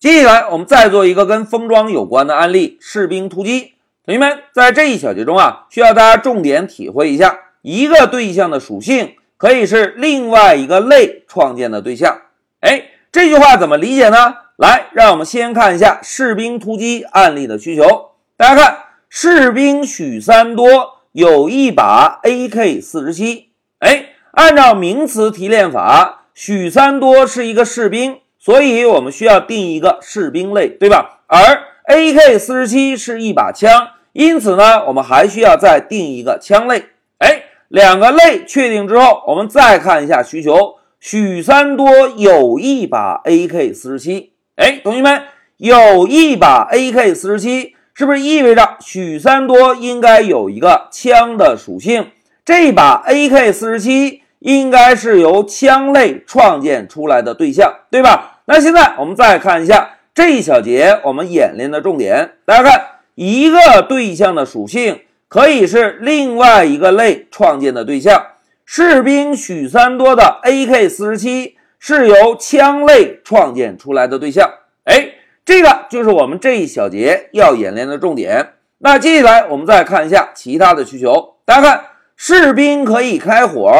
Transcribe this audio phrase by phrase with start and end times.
[0.00, 3.74] 接下来我们再做一个跟封装有关的案例：士兵突击。
[4.06, 12.16] 同学们在这一小节中啊，需要大家重点体会一下，一个对象的属性可以是另外一个类创建的对象。
[12.60, 12.82] 哎，
[13.12, 14.36] 这句话怎么理解呢？
[14.56, 18.12] 来，让我们先看一下士兵突击案例的需求。
[18.38, 18.78] 大家看，
[19.10, 23.50] 士兵许三多有一把 AK 四十七。
[23.80, 28.20] 哎，按照名词提炼法，许三多是一个士兵。
[28.42, 31.20] 所以我们需要定一个士兵类，对吧？
[31.26, 31.38] 而
[31.86, 36.86] AK 四十七是一把枪，因此呢，我们还需要再定一个枪类。
[37.18, 40.76] 哎，两个类确定之后，我们再看一下需求。
[40.98, 44.32] 许三多有一把 AK 四十七。
[44.56, 45.22] 哎，同学们，
[45.58, 52.08] 有一把 AK 四十七，是不是意味着许三多应该有一个枪的属性？
[52.44, 54.22] 这把 AK 四十七。
[54.40, 58.40] 应该是由枪类创建出来的对象，对吧？
[58.46, 62.32] 那现在我们再看一下这一小节我们演练的重点。
[62.44, 68.26] 大家看，一个对象的属性可以是另外一个类创建的对象。
[68.64, 74.50] 士兵许三多的 AK 四十七是由枪类创建出来的对象。
[74.84, 75.10] 哎，
[75.44, 78.54] 这个就是我们这一小节要演练的重点。
[78.78, 81.34] 那接下来我们再看一下其他的需求。
[81.44, 81.84] 大家看，
[82.16, 83.70] 士兵可以开火。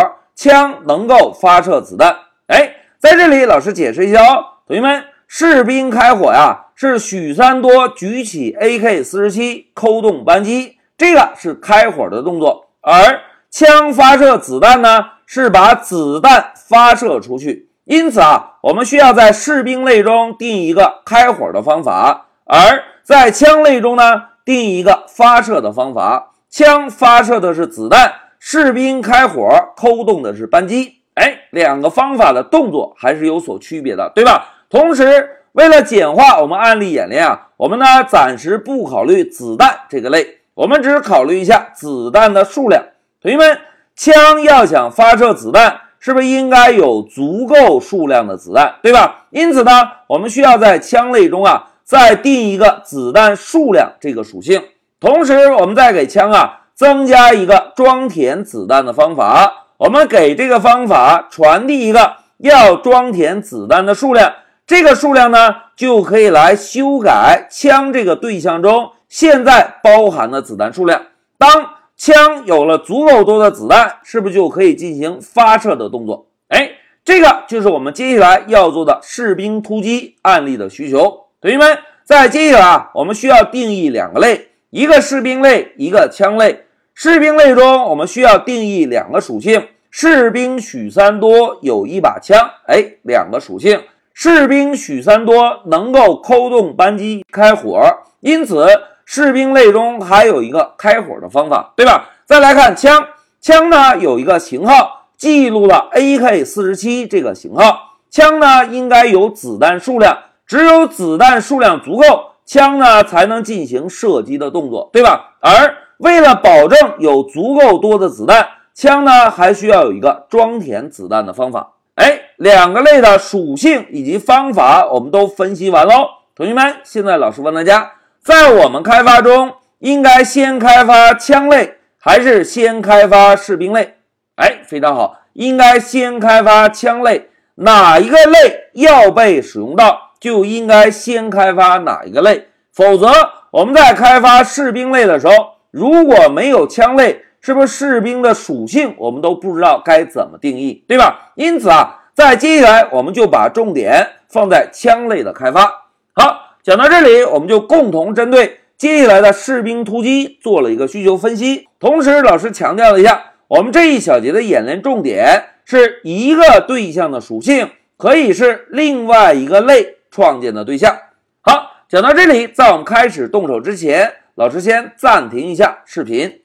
[0.40, 17.68] 枪能够发射子弹，哎，在这里老师解释一下哦，同学们，士兵开火呀，是许三多举起 AK 四十七，扣动扳机，这个是开火的动作，而枪发射子弹呢，是把子弹发射出去。
[17.84, 26.30] 因此啊，我们需要在士兵类中定一个开火的方法，而在枪类中呢，定一个发射的方法。
[26.48, 28.14] 枪发射的是子弹。
[28.42, 29.46] 士兵开火
[29.76, 34.64] 扣动的是扳机，哎，两个方法的动作还是有所区别的，对吧？
[34.70, 42.82] 同时，为了简化我们案例演练啊，我们呢暂时不考虑子弹这个类，我们只考虑一下子弹的数量。
[43.20, 43.58] 同学们，
[43.94, 49.26] 枪要想发射子弹，是不是应该有足够数量的子弹，对吧？
[49.28, 49.70] 因此呢，
[50.06, 54.62] 我们需要在枪类中啊再定一个子弹数量这个属性，
[54.98, 56.56] 同时我们再给枪啊。
[56.80, 64.32] 增加一个装填子弹的方法，我们给这个方法传递一个要装填子弹的数量，
[64.66, 71.02] 这个数量呢就可以来修改枪这个对象中现在包含的子弹数量。
[71.36, 76.28] 当枪有了足够多的子弹，是不是就可以进行发射的动作？
[76.48, 76.70] 哎，
[77.04, 81.26] 这个就是我们接下来要做的士兵突击案例的需求。
[81.42, 86.64] 同学们，在接下来啊，我们需要定义两个类，一个士兵类，一个枪类。
[86.94, 89.68] 士兵类中，我们需要定义两个属性。
[89.90, 93.82] 士兵许三多有一把枪，哎，两个属性。
[94.12, 97.80] 士兵许三多能够扣动扳机开火，
[98.20, 98.66] 因此
[99.04, 102.10] 士兵类中还有一个开火的方法，对吧？
[102.26, 103.04] 再来看枪，
[103.40, 107.96] 枪呢有一个型号，记录了 AK 四十七这个型号。
[108.10, 115.36] 枪呢应该有子弹数量，只有子弹数量足够，枪呢才能进行射击的动作，对吧？
[115.40, 121.72] 而为了保证有足够多的子弹，枪呢还需要有一个装填子弹的方法。
[121.96, 126.08] 哎，两个类的属性以及方法我们都分析完喽。
[126.34, 133.96] 同学们，现在老师问大家，在我们开发中，应该先开发枪类还是先开发士兵类？
[134.36, 137.28] 哎，非常好，应该先开发枪类。
[137.56, 142.46] 哪一个类要被使用到，就应该先开发哪一个类。
[142.72, 143.10] 否则，
[143.50, 145.34] 我们在开发士兵类的时候，
[145.70, 151.32] 如果没有枪类，是不是士兵的属性我们都不知道该怎么定义，对吧？
[151.36, 155.86] 因此啊，在接下来我们就把重点放在枪类的开发。
[156.12, 161.68] 好，讲到这里，我们就共同针对接下来的士兵突击做了一个需求分析。
[161.78, 170.94] 同时，老师强调了一下，我们这一小节的演练重点是一个对象的属性可以是另外一个类创建的对象。
[171.40, 174.12] 好，讲到这里，在我们开始动手之前。
[174.40, 176.39] 老师先暂停一下视频。